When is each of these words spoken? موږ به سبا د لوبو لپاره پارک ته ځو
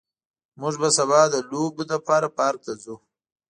موږ 0.59 0.73
به 0.81 0.89
سبا 0.97 1.21
د 1.33 1.35
لوبو 1.49 1.83
لپاره 1.93 2.27
پارک 2.37 2.59
ته 2.65 2.73
ځو 2.83 2.95